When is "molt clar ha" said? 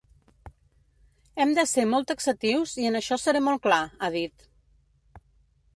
3.49-4.13